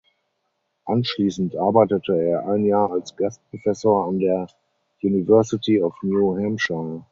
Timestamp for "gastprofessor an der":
3.15-4.47